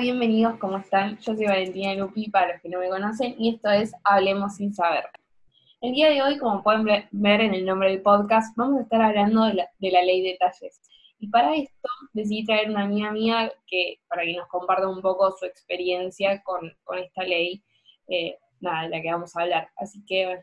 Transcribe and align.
Bienvenidos, 0.00 0.56
¿cómo 0.58 0.78
están? 0.78 1.18
Yo 1.18 1.34
soy 1.34 1.44
Valentina 1.44 1.94
Lupi, 1.94 2.30
para 2.30 2.54
los 2.54 2.62
que 2.62 2.70
no 2.70 2.78
me 2.78 2.88
conocen, 2.88 3.34
y 3.38 3.54
esto 3.54 3.70
es 3.70 3.92
Hablemos 4.02 4.56
sin 4.56 4.74
saber. 4.74 5.04
El 5.82 5.92
día 5.92 6.08
de 6.08 6.22
hoy, 6.22 6.38
como 6.38 6.62
pueden 6.62 6.84
ver 7.10 7.40
en 7.42 7.52
el 7.52 7.66
nombre 7.66 7.90
del 7.90 8.00
podcast, 8.00 8.56
vamos 8.56 8.80
a 8.80 8.82
estar 8.84 9.02
hablando 9.02 9.44
de 9.44 9.54
la, 9.54 10.02
ley 10.02 10.22
de 10.22 10.38
talles. 10.40 10.80
Y 11.18 11.28
para 11.28 11.54
esto 11.54 11.88
decidí 12.14 12.44
traer 12.46 12.70
una 12.70 12.84
amiga 12.84 13.12
mía 13.12 13.52
que, 13.66 14.00
para 14.08 14.22
que 14.22 14.34
nos 14.34 14.48
comparta 14.48 14.88
un 14.88 15.02
poco 15.02 15.30
su 15.38 15.44
experiencia 15.44 16.42
con, 16.42 16.72
esta 16.98 17.22
ley, 17.24 17.62
eh, 18.08 18.38
nada, 18.60 18.84
de 18.84 18.88
la 18.88 19.02
que 19.02 19.12
vamos 19.12 19.36
a 19.36 19.42
hablar. 19.42 19.68
Así 19.76 20.02
que 20.06 20.42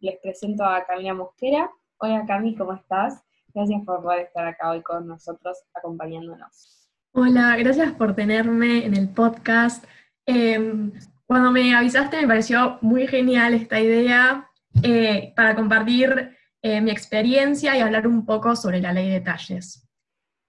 les 0.00 0.18
presento 0.18 0.64
a 0.64 0.84
Camila 0.84 1.14
Mosquera. 1.14 1.70
Hola 1.98 2.26
Cami, 2.26 2.56
¿cómo 2.56 2.72
estás? 2.72 3.22
Gracias 3.54 3.80
por 3.86 4.18
estar 4.18 4.44
acá 4.44 4.72
hoy 4.72 4.82
con 4.82 5.06
nosotros 5.06 5.56
acompañándonos. 5.72 6.77
Hola, 7.12 7.56
gracias 7.56 7.92
por 7.92 8.14
tenerme 8.14 8.84
en 8.84 8.94
el 8.94 9.08
podcast. 9.08 9.84
Em, 10.26 10.92
cuando 11.26 11.50
me 11.50 11.74
avisaste 11.74 12.20
me 12.20 12.28
pareció 12.28 12.78
muy 12.82 13.06
genial 13.06 13.54
esta 13.54 13.80
idea 13.80 14.50
eh, 14.82 15.32
para 15.34 15.54
compartir 15.54 16.36
eh, 16.62 16.80
mi 16.80 16.90
experiencia 16.90 17.76
y 17.76 17.80
hablar 17.80 18.06
un 18.06 18.26
poco 18.26 18.54
sobre 18.54 18.80
la 18.80 18.92
ley 18.92 19.10
de 19.10 19.20
talles. 19.20 19.88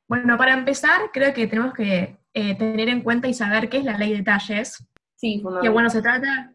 Bueno, 0.08 0.38
para 0.38 0.54
empezar, 0.54 1.12
creo 1.14 1.34
que 1.34 1.48
tenemos 1.48 1.74
que 1.74 2.18
eh, 2.34 2.56
tener 2.56 2.90
en 2.90 3.02
cuenta 3.02 3.28
y 3.28 3.34
saber 3.34 3.70
qué 3.70 3.78
es 3.78 3.86
la 3.86 3.98
ley 3.98 4.16
de 4.16 4.24
talles. 4.24 4.86
Sí, 5.16 5.44
Que 5.62 5.70
bueno, 5.70 5.90
se 5.90 6.02
trata, 6.02 6.54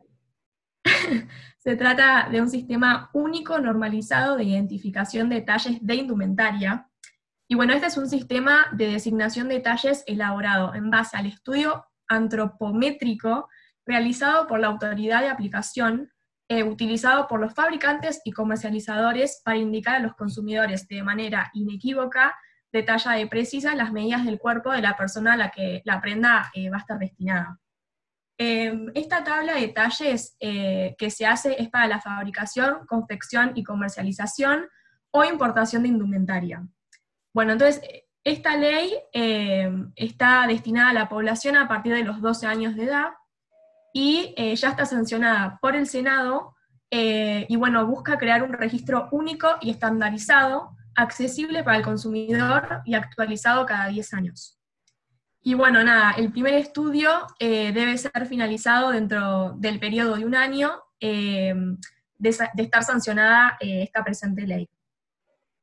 se 1.59 1.77
trata 1.77 2.29
de 2.31 2.41
un 2.41 2.51
sistema 2.51 3.11
único 3.13 3.59
normalizado 3.59 4.37
de 4.37 4.45
identificación 4.45 5.29
de 5.29 5.41
talles 5.41 5.79
de 5.81 5.95
indumentaria 5.95 6.89
y 7.47 7.55
bueno, 7.55 7.75
este 7.75 7.87
es 7.89 7.97
un 7.97 8.09
sistema 8.09 8.67
de 8.73 8.87
designación 8.87 9.49
de 9.49 9.61
talles 9.61 10.03
elaborado 10.07 10.75
en 10.75 10.91
base 10.91 11.17
al 11.17 11.27
estudio 11.27 11.87
antropométrico 12.09 13.49
realizado 13.87 14.47
por 14.47 14.61
la 14.61 14.69
autoridad 14.69 15.21
de 15.21 15.29
aplicación, 15.29 16.11
eh, 16.49 16.63
utilizado 16.63 17.27
por 17.27 17.41
los 17.41 17.55
fabricantes 17.55 18.21
y 18.25 18.33
comercializadores 18.33 19.43
para 19.45 19.59
indicar 19.59 19.97
a 19.97 20.01
los 20.01 20.15
consumidores 20.15 20.89
de 20.89 21.03
manera 21.03 21.51
inequívoca, 21.53 22.35
detallada 22.73 23.21
y 23.21 23.27
precisa 23.27 23.75
las 23.75 23.93
medidas 23.93 24.25
del 24.25 24.39
cuerpo 24.39 24.73
de 24.73 24.83
la 24.83 24.97
persona 24.97 25.35
a 25.35 25.37
la 25.37 25.51
que 25.51 25.83
la 25.85 26.01
prenda 26.01 26.51
eh, 26.55 26.71
va 26.71 26.77
a 26.79 26.81
estar 26.81 26.99
destinada. 26.99 27.61
Em, 28.37 28.91
esta 28.95 29.23
tabla 29.23 29.55
de 29.55 29.69
talles 29.69 30.37
eh, 30.41 30.97
que 30.99 31.11
se 31.11 31.25
hace 31.25 31.61
es 31.63 31.69
para 31.69 31.87
la 31.87 32.01
fabricación, 32.01 32.85
confección 32.87 33.53
y 33.55 33.63
comercialización 33.63 34.67
o 35.13 35.25
importación 35.25 35.83
de 35.83 35.89
indumentaria. 35.89 36.67
Bueno, 37.35 37.53
entonces, 37.53 37.83
esta 38.23 38.57
ley 38.57 38.95
eh, 39.13 39.71
está 39.97 40.47
destinada 40.47 40.91
a 40.91 40.95
la 40.95 41.09
población 41.09 41.57
a 41.57 41.67
partir 41.67 41.93
de 41.93 42.05
los 42.05 42.23
12 42.23 42.47
años 42.47 42.77
de 42.77 42.85
edad 42.85 43.09
y 43.93 44.33
eh, 44.37 44.55
ya 44.55 44.71
está 44.71 44.87
sancionada 44.87 45.59
por 45.61 45.75
el 45.75 45.87
Senado 45.87 46.55
eh, 46.91 47.45
y 47.49 47.57
bueno, 47.57 47.85
busca 47.87 48.19
crear 48.19 48.45
un 48.45 48.53
registro 48.53 49.09
único 49.11 49.49
y 49.61 49.71
estandarizado, 49.71 50.77
accesible 50.95 51.65
para 51.65 51.79
el 51.79 51.83
consumidor 51.83 52.83
y 52.85 52.95
actualizado 52.95 53.67
cada 53.67 53.89
10 53.89 54.15
años. 54.15 54.61
Y 55.43 55.55
bueno, 55.55 55.83
nada, 55.83 56.13
el 56.13 56.31
primer 56.31 56.55
estudio 56.55 57.27
debe 57.39 57.99
ser 57.99 58.27
finalizado 58.27 58.93
dentro 58.93 59.55
del 59.59 59.79
periodo 59.79 60.17
de 60.17 60.25
un 60.25 60.35
año 60.35 60.83
de, 60.99 61.77
estar 62.55 62.83
sancionada 62.83 63.59
esta 63.61 64.03
presente 64.03 64.47
ley. 64.47 64.71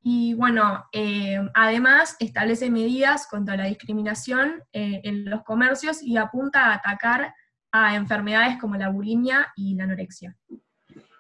Y 0.04 0.34
bueno, 0.34 0.86
eh, 0.92 1.38
además 1.54 2.16
establece 2.20 2.72
medidas 2.72 3.28
contra 3.28 3.56
la 3.56 3.66
discriminación 3.66 4.64
eh, 4.74 5.02
en 5.04 5.30
los 5.30 5.44
comercios 5.44 6.02
y 6.02 6.18
apunta 6.18 6.66
a 6.66 6.74
atacar 6.76 7.34
a 7.72 7.96
enfermedades 7.96 8.58
como 8.60 8.76
la 8.76 8.90
bulimia 8.90 9.54
y 9.56 9.76
la 9.76 9.84
anorexia. 9.84 10.36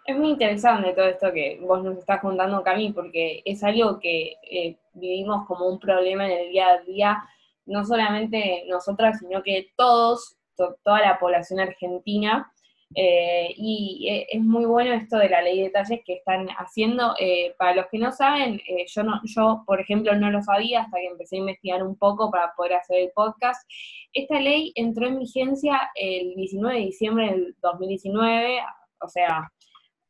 Es 0.05 0.17
muy 0.17 0.29
interesante 0.29 0.93
todo 0.93 1.05
esto 1.05 1.31
que 1.31 1.59
vos 1.61 1.83
nos 1.83 1.97
estás 1.99 2.19
contando, 2.21 2.63
Cami, 2.63 2.91
porque 2.91 3.43
es 3.45 3.63
algo 3.63 3.99
que 3.99 4.33
eh, 4.49 4.77
vivimos 4.93 5.45
como 5.45 5.67
un 5.67 5.79
problema 5.79 6.25
en 6.25 6.39
el 6.39 6.49
día 6.49 6.69
a 6.69 6.81
día, 6.81 7.23
no 7.67 7.85
solamente 7.85 8.65
nosotras, 8.67 9.19
sino 9.19 9.43
que 9.43 9.71
todos, 9.77 10.37
toda 10.55 11.01
la 11.01 11.19
población 11.19 11.59
argentina, 11.59 12.51
eh, 12.93 13.53
y 13.55 14.07
eh, 14.09 14.27
es 14.31 14.41
muy 14.41 14.65
bueno 14.65 14.93
esto 14.93 15.17
de 15.17 15.29
la 15.29 15.41
ley 15.41 15.57
de 15.57 15.63
detalles 15.65 16.01
que 16.05 16.13
están 16.13 16.47
haciendo. 16.57 17.15
Eh, 17.19 17.55
para 17.57 17.75
los 17.75 17.87
que 17.87 17.97
no 17.97 18.11
saben, 18.11 18.61
yo, 18.87 19.03
no, 19.03 19.21
yo, 19.23 19.63
por 19.65 19.79
ejemplo, 19.79 20.15
no 20.15 20.31
lo 20.31 20.41
sabía 20.41 20.81
hasta 20.81 20.97
que 20.97 21.07
empecé 21.07 21.37
a 21.37 21.39
investigar 21.39 21.83
un 21.83 21.95
poco 21.95 22.29
para 22.29 22.53
poder 22.55 22.73
hacer 22.73 23.01
el 23.01 23.11
podcast. 23.11 23.69
Esta 24.13 24.39
ley 24.39 24.73
entró 24.75 25.07
en 25.07 25.19
vigencia 25.19 25.89
el 25.95 26.35
19 26.35 26.79
de 26.79 26.85
diciembre 26.85 27.31
del 27.31 27.55
2019, 27.61 28.61
o 28.99 29.07
sea, 29.07 29.51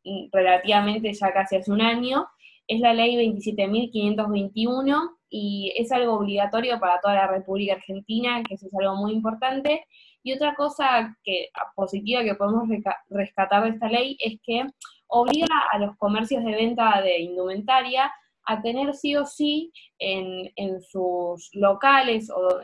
mm, 0.04 0.30
relativamente 0.32 1.14
ya 1.14 1.32
casi 1.34 1.58
hace 1.58 1.72
un 1.72 1.82
año. 1.82 2.28
Es 2.72 2.80
la 2.80 2.94
ley 2.94 3.18
27.521 3.18 5.18
y 5.30 5.74
es 5.76 5.92
algo 5.92 6.14
obligatorio 6.14 6.80
para 6.80 7.02
toda 7.02 7.16
la 7.16 7.28
República 7.28 7.74
Argentina, 7.74 8.42
que 8.48 8.54
eso 8.54 8.68
es 8.68 8.74
algo 8.74 8.96
muy 8.96 9.12
importante. 9.12 9.86
Y 10.24 10.32
otra 10.32 10.56
cosa 10.56 11.18
que, 11.22 11.50
positiva 11.76 12.24
que 12.24 12.36
podemos 12.36 12.70
rescatar 13.10 13.66
de 13.66 13.72
esta 13.72 13.90
ley 13.90 14.16
es 14.22 14.40
que 14.46 14.66
obliga 15.08 15.54
a 15.70 15.80
los 15.80 15.98
comercios 15.98 16.46
de 16.46 16.52
venta 16.52 17.02
de 17.02 17.20
indumentaria 17.20 18.10
a 18.46 18.62
tener 18.62 18.94
sí 18.94 19.18
o 19.18 19.26
sí 19.26 19.74
en, 20.00 20.82
sus 20.82 21.50
locales 21.52 22.32
o, 22.32 22.62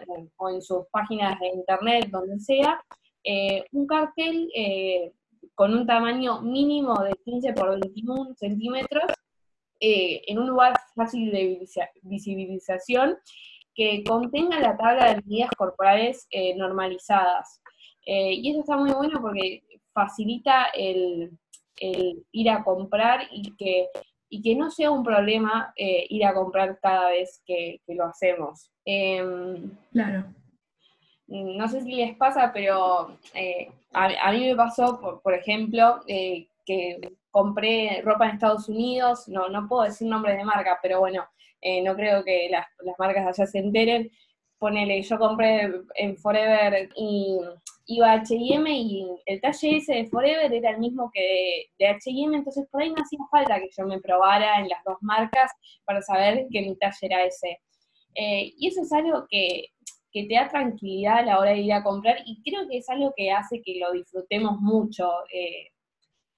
en 0.47 0.61
sus 0.61 0.85
páginas 0.89 1.37
de 1.41 1.49
internet, 1.49 2.07
donde 2.09 2.39
sea, 2.39 2.81
eh, 3.25 3.65
un 3.73 3.85
cartel 3.85 4.49
eh, 4.55 5.11
con 5.53 5.73
un 5.73 5.85
tamaño 5.85 6.41
mínimo 6.43 6.97
de 7.03 7.11
15 7.25 7.51
por 7.51 7.77
21 7.77 8.35
centímetros 8.35 9.11
eh, 9.79 10.23
en 10.27 10.39
un 10.39 10.47
lugar 10.47 10.73
fácil 10.95 11.31
de 11.31 11.67
visibilización 12.01 13.17
que 13.75 14.03
contenga 14.03 14.59
la 14.59 14.75
tabla 14.75 15.13
de 15.13 15.21
medidas 15.21 15.51
corporales 15.55 16.27
eh, 16.31 16.55
normalizadas. 16.55 17.61
Eh, 18.05 18.33
y 18.33 18.49
eso 18.49 18.61
está 18.61 18.77
muy 18.77 18.91
bueno 18.91 19.21
porque 19.21 19.63
facilita 19.93 20.65
el, 20.73 21.31
ir 21.79 22.49
a 22.49 22.63
comprar 22.63 23.27
y 23.31 23.55
que, 23.55 23.87
y 24.29 24.41
que 24.41 24.55
no 24.55 24.71
sea 24.71 24.89
un 24.89 25.03
problema 25.03 25.73
ir 25.75 26.25
a 26.25 26.33
comprar 26.33 26.79
cada 26.81 27.09
vez 27.11 27.43
que, 27.45 27.79
lo 27.87 28.05
hacemos. 28.05 28.71
Em, 28.83 29.69
claro. 29.91 30.25
No 31.27 31.67
sé 31.67 31.81
si 31.81 31.91
les 31.91 32.15
pasa, 32.17 32.51
pero 32.51 33.15
a, 33.93 34.31
mí 34.31 34.47
me 34.47 34.55
pasó, 34.55 34.99
por, 34.99 35.21
por 35.21 35.35
ejemplo, 35.35 35.99
que 36.65 36.99
compré 37.37 38.01
ropa 38.03 38.25
en 38.25 38.31
Estados 38.33 38.67
Unidos, 38.67 39.27
no, 39.27 39.47
no 39.47 39.67
puedo 39.67 39.83
decir 39.83 40.07
nombre 40.07 40.35
de 40.35 40.43
marca, 40.43 40.79
pero 40.81 40.99
bueno, 40.99 41.23
eh, 41.61 41.83
no 41.83 41.95
creo 41.95 42.23
que 42.23 42.49
las, 42.49 42.65
marcas 42.97 43.27
allá 43.27 43.45
se 43.45 43.59
enteren. 43.59 44.09
Ponele, 44.57 45.03
yo 45.03 45.19
compré 45.19 45.71
en 45.95 46.17
Forever 46.17 46.89
y 46.95 47.37
iba 47.85 48.11
a 48.11 48.13
H&M 48.21 48.71
y 48.71 49.05
el 49.27 49.39
talle 49.39 49.77
ese 49.77 49.93
de 49.93 50.07
Forever 50.07 50.51
era 50.51 50.71
el 50.71 50.79
mismo 50.79 51.11
que 51.13 51.67
de, 51.77 51.87
H&M, 51.87 52.35
entonces 52.35 52.65
por 52.71 52.81
ahí 52.81 52.89
no 52.89 53.03
hacía 53.03 53.19
falta 53.29 53.59
que 53.59 53.69
yo 53.77 53.85
me 53.85 54.01
probara 54.01 54.59
en 54.59 54.69
las 54.69 54.83
dos 54.83 54.97
marcas 55.01 55.51
para 55.85 56.01
saber 56.01 56.47
que 56.51 56.61
mi 56.63 56.75
talle 56.77 56.97
era 57.03 57.23
ese. 57.23 57.59
Eh, 58.15 58.51
y 58.57 58.67
eso 58.67 58.81
es 58.81 58.91
algo 58.91 59.27
que, 59.29 59.67
que 60.11 60.25
te 60.25 60.33
da 60.33 60.47
tranquilidad 60.49 61.19
a 61.19 61.25
la 61.25 61.39
hora 61.39 61.51
de 61.51 61.59
ir 61.59 61.73
a 61.73 61.83
comprar 61.83 62.17
y 62.25 62.41
creo 62.41 62.67
que 62.67 62.79
es 62.79 62.89
algo 62.89 63.13
que 63.15 63.31
hace 63.31 63.61
que 63.61 63.79
lo 63.79 63.91
disfrutemos 63.91 64.59
mucho. 64.59 65.07
Eh, 65.31 65.69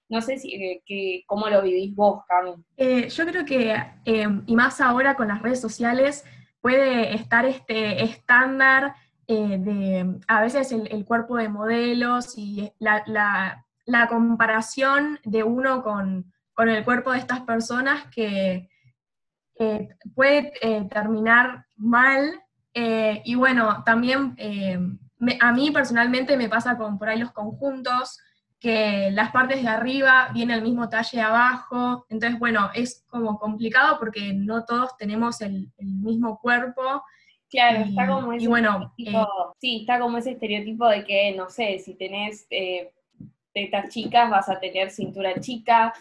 no 0.10 0.22
sé 0.22 0.40
si, 0.40 0.54
eh, 0.56 1.24
cómo 1.28 1.48
lo 1.50 1.62
vivís 1.62 1.96
vos, 1.96 2.24
Cami. 2.28 2.56
Eh, 2.78 3.08
yo 3.10 3.26
creo 3.28 3.46
que, 3.46 3.76
eh, 4.06 4.28
y 4.48 4.56
más 4.56 4.82
ahora 4.82 5.16
con 5.16 5.28
las 5.28 5.42
redes 5.42 5.62
sociales, 5.62 6.26
puede 6.62 7.14
estar 7.14 7.46
este 7.46 8.04
estándar 8.04 8.96
de 9.28 10.20
a 10.28 10.42
veces 10.42 10.72
el, 10.72 11.06
cuerpo 11.06 11.38
de 11.38 11.50
modelos 11.50 12.36
y 12.36 12.72
la, 12.80 13.64
comparación 14.10 15.20
de 15.24 15.44
uno 15.44 15.84
con, 15.84 16.34
el 16.58 16.84
cuerpo 16.84 17.12
de 17.12 17.20
estas 17.20 17.42
personas 17.42 18.08
que 18.08 18.68
puede 20.16 20.52
terminar 20.90 21.66
mal. 21.78 22.42
y 22.74 23.36
bueno, 23.36 23.84
también 23.86 24.36
a 25.40 25.52
mí 25.52 25.70
personalmente 25.70 26.36
me 26.36 26.50
pasa 26.50 26.76
con 26.76 26.98
por 26.98 27.10
ahí 27.10 27.20
los 27.20 27.32
conjuntos, 27.32 28.20
que 28.60 29.10
las 29.12 29.32
partes 29.32 29.64
de 29.64 29.70
arriba 29.70 30.30
vienen 30.34 30.58
el 30.58 30.64
mismo 30.64 30.90
talle 30.90 31.22
abajo, 31.22 32.06
entonces 32.10 32.38
bueno, 32.40 32.70
es 32.74 33.06
como 33.10 33.40
complicado 33.40 33.98
porque 34.00 34.34
no 34.34 34.66
todos 34.66 34.98
tenemos 34.98 35.42
el, 35.42 35.70
mismo 35.78 36.40
cuerpo. 36.40 37.04
Claro, 37.50 37.80
está 37.80 38.08
como 38.08 38.34
ese 38.34 38.48
bueno, 38.48 38.94
estereotipo, 38.98 39.22
eh, 39.22 39.54
sí, 39.60 39.78
está 39.82 40.00
como 40.00 40.18
ese 40.18 40.32
estereotipo 40.32 40.88
de 40.88 41.04
que, 41.04 41.34
no 41.36 41.50
sé, 41.50 41.80
si 41.80 41.96
tenés 41.96 42.46
eh, 42.50 42.92
tetas 43.54 43.90
chicas 43.90 44.30
vas 44.30 44.50
a 44.50 44.60
tener 44.60 44.92
cintura 44.92 45.40
chica, 45.40 45.94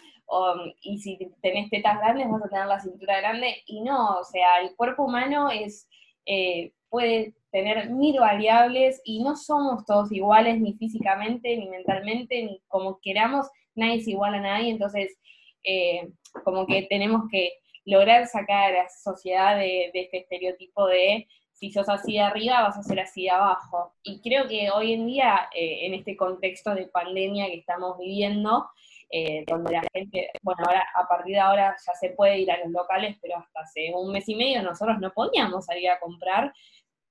y 0.83 0.99
si 0.99 1.17
tenés 1.41 1.71
tetas 1.71 1.99
grandes 1.99 2.29
vas 2.29 2.45
a 2.45 2.49
tener 2.49 2.67
la 2.67 2.81
cintura 2.81 3.19
grande, 3.19 3.63
y 3.67 3.81
no, 3.81 4.19
o 4.19 4.25
sea, 4.25 4.61
el 4.61 4.75
cuerpo 4.77 5.05
humano 5.05 5.49
es, 5.51 5.89
eh, 6.29 6.73
puede 6.91 7.35
tener 7.51 7.89
mil 7.89 8.21
variables 8.21 9.01
y 9.05 9.23
no 9.23 9.35
somos 9.35 9.87
todos 9.87 10.13
iguales 10.13 10.61
ni 10.61 10.75
físicamente, 10.75 11.57
ni 11.57 11.69
mentalmente, 11.69 12.43
ni 12.43 12.61
como 12.69 13.01
queramos, 13.01 13.47
nadie 13.75 13.97
es 13.97 14.09
igual 14.09 14.35
a 14.35 14.41
nadie, 14.41 14.71
entonces 14.71 15.17
eh, 15.65 16.11
como 16.45 16.67
que 16.67 16.83
tenemos 16.83 17.23
que 17.31 17.55
lograr 17.87 18.27
sacar 18.27 18.75
a 18.75 18.83
la 18.83 18.89
sociedad 18.91 19.57
de, 19.57 19.91
este 19.95 20.19
estereotipo 20.19 20.87
de 20.87 21.27
si 21.53 21.73
sos 21.73 21.89
así 21.89 22.13
de 22.13 22.21
arriba, 22.21 22.63
vas 22.63 22.77
a 22.77 22.83
ser 22.83 23.01
así 23.01 23.23
de 23.23 23.31
abajo. 23.31 23.95
Y 24.03 24.21
creo 24.21 24.47
que 24.47 24.71
hoy 24.71 24.93
en 24.93 25.07
día, 25.07 25.49
eh, 25.55 25.87
en 25.87 25.95
este 25.95 26.17
contexto 26.17 26.75
de 26.75 26.87
pandemia 26.87 27.47
que 27.47 27.57
estamos 27.57 27.99
viviendo, 27.99 28.69
eh, 29.11 29.45
donde 29.47 29.73
la 29.73 29.83
gente, 29.93 30.31
bueno, 30.43 30.63
ahora 30.67 30.87
a 30.95 31.09
partir 31.09 31.35
de 31.35 31.41
ahora 31.41 31.77
ya 31.87 31.95
se 31.95 32.11
puede 32.11 32.39
ir 32.41 32.51
a 32.51 32.59
los 32.59 32.71
locales, 32.71 33.17
pero 33.23 33.39
hasta 33.39 33.61
hace 33.61 33.91
un 33.95 34.13
mes 34.13 34.29
y 34.29 34.35
medio 34.35 34.63
nosotros 34.63 34.99
no 35.01 35.11
podíamos 35.13 35.65
salir 35.65 35.91
a 35.91 35.99
comprar, 35.99 36.53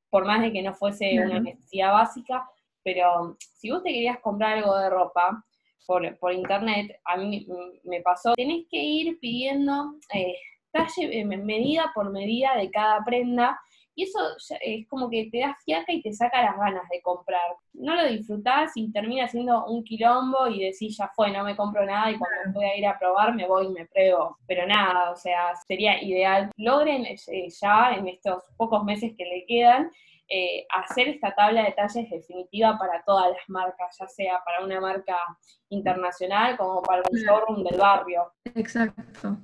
por 0.10 0.26
más 0.26 0.42
de 0.42 0.52
que 0.52 0.62
no 0.62 0.74
fuese 0.74 1.20
una 1.20 1.40
necesidad 1.40 1.92
básica, 1.92 2.48
pero 2.84 3.36
si 3.40 3.70
vos 3.70 3.84
te 3.84 3.90
querías 3.90 4.20
comprar 4.20 4.58
algo 4.58 4.78
de 4.78 4.90
ropa 4.90 5.44
por, 5.86 6.18
por 6.20 6.34
internet, 6.34 7.00
a 7.04 7.18
mí 7.18 7.48
me 7.84 8.02
pasó, 8.02 8.34
tenés 8.34 8.66
que 8.70 8.78
ir 8.78 9.20
pidiendo 9.20 9.96
eh, 10.14 10.36
talle, 10.72 11.20
eh, 11.20 11.26
medida 11.26 11.92
por 11.94 12.12
medida 12.12 12.56
de 12.56 12.70
cada 12.70 13.04
prenda, 13.04 13.60
y 13.98 14.04
eso 14.04 14.20
es 14.62 14.88
como 14.88 15.10
que 15.10 15.28
te 15.32 15.40
da 15.40 15.58
fiaca 15.66 15.92
y 15.92 16.04
te 16.04 16.14
saca 16.14 16.44
las 16.44 16.56
ganas 16.56 16.88
de 16.88 17.02
comprar. 17.02 17.56
No 17.74 17.96
lo 17.96 18.08
disfrutás 18.08 18.72
y 18.76 18.92
termina 18.92 19.28
siendo 19.28 19.66
un 19.66 19.84
quilombo 19.84 20.48
y 20.48 20.66
decís, 20.66 20.96
ya 20.96 21.12
fue, 21.16 21.32
no 21.32 21.44
me 21.44 21.56
compro 21.56 21.84
nada 21.84 22.12
y 22.12 22.18
cuando 22.20 22.54
voy 22.54 22.66
a 22.66 22.78
ir 22.78 22.86
a 22.86 23.00
probar 23.00 23.34
me 23.34 23.48
voy 23.48 23.66
y 23.66 23.70
me 23.70 23.88
pruebo. 23.88 24.38
Pero 24.46 24.68
nada, 24.68 25.10
o 25.10 25.16
sea, 25.16 25.56
sería 25.68 26.00
ideal. 26.04 26.52
Logren 26.58 27.08
eh, 27.08 27.18
ya 27.60 27.96
en 27.96 28.08
estos 28.08 28.44
pocos 28.56 28.84
meses 28.84 29.14
que 29.18 29.26
le 29.26 29.46
quedan 29.48 29.92
eh, 30.30 30.68
hacer 30.70 31.08
esta 31.08 31.34
tabla 31.34 31.64
de 31.64 31.72
talles 31.72 32.08
definitiva 32.08 32.78
para 32.78 33.04
todas 33.04 33.32
las 33.32 33.50
marcas, 33.50 33.98
ya 34.00 34.08
sea 34.08 34.44
para 34.46 34.64
una 34.64 34.80
marca 34.80 35.18
internacional 35.70 36.56
como 36.56 36.84
para 36.84 37.02
un 37.10 37.18
showroom 37.18 37.64
del 37.64 37.80
barrio. 37.80 38.32
Exacto. 38.54 39.40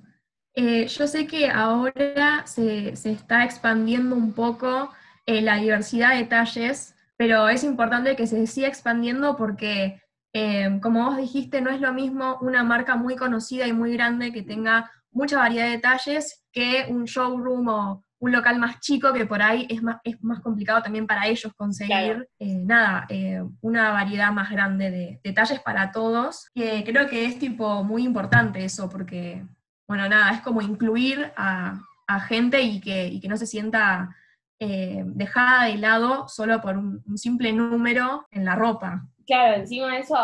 Eh, 0.56 0.88
yo 0.88 1.08
sé 1.08 1.26
que 1.26 1.50
ahora 1.50 2.46
se, 2.46 2.90
está 2.90 3.44
expandiendo 3.44 4.16
un 4.16 4.34
poco 4.34 4.92
eh, 5.26 5.42
la 5.42 5.56
diversidad 5.56 6.16
de 6.16 6.26
talles, 6.26 6.96
pero 7.18 7.50
es 7.50 7.64
importante 7.64 8.16
que 8.16 8.28
se 8.28 8.46
siga 8.46 8.68
expandiendo 8.68 9.36
porque, 9.36 10.00
eh, 10.34 10.80
como 10.82 11.06
vos 11.06 11.18
dijiste, 11.18 11.62
no 11.62 11.72
es 11.72 11.82
lo 11.82 11.94
mismo 11.94 12.38
una 12.42 12.64
marca 12.64 12.96
muy 12.96 13.16
conocida 13.16 13.68
y 13.68 13.74
muy 13.74 13.94
grande 13.94 14.32
que 14.32 14.44
tenga 14.44 14.92
mucha 15.12 15.38
variedad 15.38 15.70
de 15.70 15.80
talles 15.80 16.44
que 16.52 16.86
un 16.90 17.06
showroom 17.06 17.68
o 17.68 18.06
un 18.20 18.32
local 18.32 18.58
más 18.60 18.80
chico 18.80 19.12
que 19.12 19.26
por 19.26 19.42
ahí 19.42 19.66
es 19.70 19.82
más, 19.82 19.98
es 20.04 20.22
más 20.24 20.40
complicado 20.40 20.82
también 20.82 21.08
para 21.08 21.28
ellos 21.28 21.52
conseguir, 21.56 22.30
nada, 22.40 23.06
una 23.60 23.92
variedad 23.92 24.32
más 24.32 24.50
grande 24.50 24.92
de, 24.92 25.20
de 25.22 25.34
talles 25.34 25.60
para 25.60 25.92
todos, 25.92 26.48
que 26.56 26.84
creo 26.86 27.10
que 27.10 27.26
es 27.26 27.38
tipo 27.38 27.84
muy 27.84 28.04
importante 28.04 28.64
eso 28.64 28.90
porque 28.90 29.44
bueno, 29.88 30.08
nada, 30.08 30.32
es 30.32 30.42
como 30.42 30.62
incluir 30.62 31.32
a, 31.36 31.80
gente 32.28 32.62
y 32.62 32.80
que, 32.80 33.20
no 33.28 33.38
se 33.38 33.48
sienta 33.48 34.16
eh, 34.60 35.04
dejada 35.08 35.66
de 35.66 35.78
lado 35.78 36.28
solo 36.28 36.62
por 36.62 36.78
un, 36.78 37.02
simple 37.18 37.52
número 37.52 38.28
en 38.30 38.46
la 38.46 38.56
ropa. 38.56 39.08
Claro, 39.26 39.56
encima 39.56 39.94
de 39.94 40.00
eso, 40.00 40.16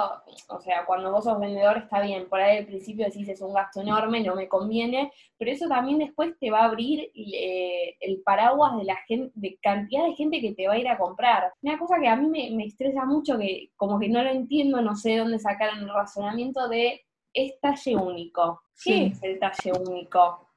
o 0.49 0.59
sea, 0.59 0.85
cuando 0.85 1.11
vos 1.11 1.23
sos 1.23 1.39
vendedor 1.39 1.77
está 1.77 2.01
bien, 2.01 2.27
por 2.27 2.41
ahí 2.41 2.57
al 2.57 2.65
principio 2.65 3.05
decís 3.05 3.29
es 3.29 3.41
un 3.41 3.53
gasto 3.53 3.81
enorme, 3.81 4.21
no 4.21 4.35
me 4.35 4.49
conviene, 4.49 5.11
pero 5.37 5.51
eso 5.51 5.69
también 5.69 5.99
después 5.99 6.37
te 6.37 6.51
va 6.51 6.59
a 6.59 6.65
abrir 6.65 7.09
eh, 7.15 7.95
el 8.01 8.21
paraguas 8.23 8.77
de 8.77 8.83
la 8.83 8.97
gente, 9.07 9.31
de 9.35 9.57
cantidad 9.61 10.03
de 10.05 10.15
gente 10.15 10.41
que 10.41 10.53
te 10.53 10.67
va 10.67 10.73
a 10.73 10.79
ir 10.79 10.89
a 10.89 10.97
comprar. 10.97 11.53
Una 11.61 11.79
cosa 11.79 11.97
que 11.99 12.09
a 12.09 12.17
mí 12.17 12.27
me, 12.27 12.55
me 12.55 12.65
estresa 12.65 13.05
mucho, 13.05 13.37
que 13.37 13.71
como 13.77 13.99
que 13.99 14.09
no 14.09 14.21
lo 14.21 14.29
entiendo, 14.29 14.81
no 14.81 14.95
sé 14.95 15.11
de 15.11 15.19
dónde 15.19 15.39
sacaron 15.39 15.79
el 15.79 15.93
razonamiento 15.93 16.67
de 16.67 17.01
es 17.33 17.59
talle 17.59 17.95
único. 17.95 18.61
¿Qué 18.83 19.07
es 19.07 19.23
el 19.23 19.39
talle 19.39 19.73
único? 19.73 20.47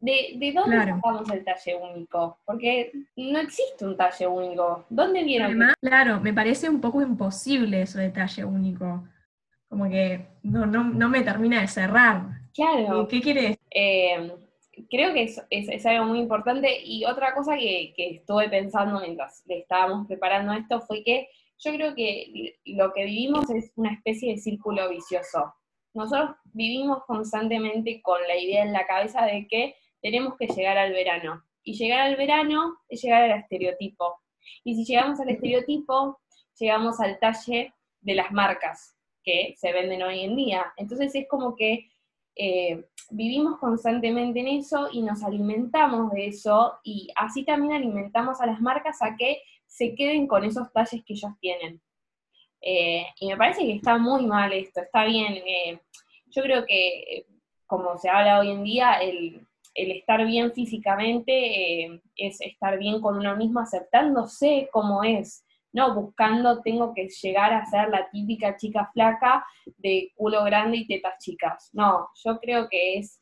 ¿De, 0.00 0.34
de 0.36 0.52
dónde 0.52 0.78
sacamos 0.78 1.30
el 1.30 1.44
talle 1.44 1.76
único? 1.76 2.38
Porque 2.44 2.92
no 3.16 3.38
existe 3.40 3.84
un 3.84 3.96
talle 3.96 4.26
único. 4.26 4.86
¿Dónde 4.88 5.24
viene? 5.24 5.74
claro, 5.80 6.20
me 6.20 6.32
parece 6.32 6.68
un 6.68 6.80
poco 6.80 7.02
imposible 7.02 7.82
eso 7.82 7.98
de 7.98 8.10
talle 8.10 8.44
único. 8.44 9.04
Como 9.68 9.88
que 9.88 10.26
no, 10.42 10.66
no, 10.66 11.08
me 11.08 11.22
termina 11.22 11.60
de 11.60 11.68
cerrar. 11.68 12.22
Claro. 12.54 13.06
¿Qué 13.06 13.20
quieres? 13.20 13.58
Eh, 13.70 14.32
creo 14.90 15.12
que 15.12 15.24
es, 15.24 15.42
es, 15.50 15.86
algo 15.86 16.06
muy 16.06 16.20
importante. 16.20 16.80
Y 16.82 17.04
otra 17.04 17.34
cosa 17.34 17.56
que, 17.56 17.92
que 17.96 18.16
estuve 18.16 18.48
pensando 18.48 19.00
mientras 19.00 19.42
le 19.46 19.58
estábamos 19.58 20.06
preparando 20.06 20.52
esto 20.52 20.80
fue 20.80 21.02
que 21.02 21.28
yo 21.58 21.72
creo 21.72 21.94
que 21.94 22.56
lo 22.66 22.92
que 22.92 23.04
vivimos 23.04 23.50
es 23.50 23.72
una 23.76 23.92
especie 23.92 24.32
de 24.32 24.38
círculo 24.38 24.88
vicioso 24.88 25.54
nosotros 25.94 26.36
vivimos 26.52 27.04
constantemente 27.06 28.00
con 28.02 28.20
la 28.26 28.36
idea 28.36 28.62
en 28.62 28.72
la 28.72 28.86
cabeza 28.86 29.24
de 29.24 29.46
que 29.48 29.74
tenemos 30.00 30.36
que 30.36 30.46
llegar 30.46 30.78
al 30.78 30.92
verano. 30.92 31.42
Y 31.62 31.74
llegar 31.74 32.00
al 32.00 32.16
verano 32.16 32.76
es 32.88 33.02
llegar 33.02 33.24
al 33.24 33.38
estereotipo. 33.38 34.20
Y 34.64 34.74
si 34.74 34.84
llegamos 34.84 35.20
al 35.20 35.30
estereotipo, 35.30 36.20
llegamos 36.58 37.00
al 37.00 37.18
talle 37.18 37.74
de 38.00 38.14
las 38.14 38.32
marcas 38.32 38.96
que 39.22 39.54
se 39.56 39.72
venden 39.72 40.02
hoy 40.02 40.20
en 40.20 40.36
día. 40.36 40.72
Entonces 40.76 41.14
es 41.14 41.26
como 41.28 41.54
que 41.56 41.90
eh, 42.36 42.84
vivimos 43.10 43.58
constantemente 43.58 44.40
en 44.40 44.48
eso 44.48 44.88
y 44.92 45.02
nos 45.02 45.22
alimentamos 45.24 46.12
de 46.12 46.28
eso 46.28 46.78
y 46.84 47.08
así 47.16 47.44
también 47.44 47.72
alimentamos 47.72 48.40
a 48.40 48.46
las 48.46 48.60
marcas 48.60 49.02
a 49.02 49.16
que 49.16 49.42
se 49.66 49.94
queden 49.94 50.26
con 50.26 50.44
esos 50.44 50.72
talles 50.72 51.04
que 51.04 51.14
ellos 51.14 51.32
tienen. 51.40 51.82
Eh, 52.60 53.06
y 53.20 53.28
me 53.28 53.36
parece 53.36 53.62
que 53.62 53.74
está 53.74 53.98
muy 53.98 54.26
mal 54.26 54.52
esto, 54.52 54.80
está 54.80 55.04
bien. 55.04 55.34
Eh, 55.34 55.80
yo 56.26 56.42
creo 56.42 56.64
que, 56.66 57.26
como 57.66 57.96
se 57.98 58.08
habla 58.08 58.40
hoy 58.40 58.50
en 58.50 58.64
día, 58.64 58.94
el, 58.94 59.46
estar 59.74 60.26
bien 60.26 60.52
físicamente 60.52 61.84
eh, 61.84 62.02
es 62.16 62.40
estar 62.40 62.78
bien 62.78 63.00
con 63.00 63.16
uno 63.16 63.36
mismo, 63.36 63.60
aceptándose 63.60 64.68
como 64.72 65.04
es, 65.04 65.44
no 65.72 65.94
buscando, 65.94 66.62
tengo 66.62 66.92
que 66.94 67.08
llegar 67.08 67.52
a 67.52 67.64
ser 67.66 67.88
la 67.90 68.10
típica 68.10 68.56
chica 68.56 68.90
flaca 68.92 69.46
de 69.76 70.10
culo 70.16 70.42
grande 70.44 70.78
y 70.78 70.86
tetas 70.86 71.22
chicas. 71.22 71.70
No, 71.72 72.08
yo 72.24 72.40
creo 72.40 72.68
que 72.68 72.98
es, 72.98 73.20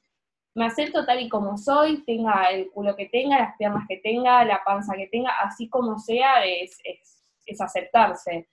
me 0.55 0.65
acepto 0.65 1.05
tal 1.05 1.21
y 1.21 1.29
como 1.29 1.59
soy, 1.59 2.03
tenga 2.05 2.49
el 2.51 2.71
culo 2.71 2.97
que 2.97 3.07
tenga, 3.07 3.39
las 3.39 3.57
piernas 3.59 3.85
que 3.87 3.99
tenga, 3.99 4.43
la 4.45 4.63
panza 4.65 4.97
que 4.97 5.09
tenga, 5.09 5.33
así 5.43 5.69
como 5.69 5.99
sea, 5.99 6.43
es, 6.47 6.79
es 7.45 7.61
aceptarse 7.61 8.49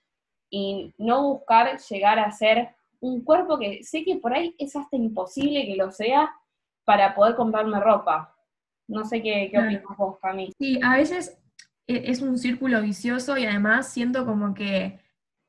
y 0.54 0.94
no 0.98 1.22
buscar 1.24 1.80
llegar 1.80 2.20
a 2.20 2.30
ser 2.30 2.68
un 3.00 3.24
cuerpo 3.24 3.58
que 3.58 3.82
sé 3.82 4.04
que 4.04 4.16
por 4.16 4.32
ahí 4.32 4.54
es 4.56 4.76
hasta 4.76 4.96
imposible 4.96 5.66
que 5.66 5.74
lo 5.74 5.90
sea 5.90 6.32
para 6.84 7.16
poder 7.16 7.34
comprarme 7.34 7.80
ropa. 7.80 8.36
No 8.86 9.04
sé 9.04 9.20
qué, 9.20 9.48
qué 9.50 9.58
opinas 9.58 9.96
vos, 9.98 10.16
Cami. 10.20 10.52
Sí, 10.56 10.78
a 10.80 10.96
veces 10.96 11.36
e, 11.88 12.04
es 12.06 12.22
un 12.22 12.38
círculo 12.38 12.82
vicioso 12.82 13.36
y 13.36 13.46
además 13.46 13.92
siento 13.92 14.24
como 14.24 14.54
que 14.54 15.00